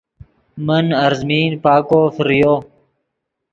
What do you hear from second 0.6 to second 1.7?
من ارزمین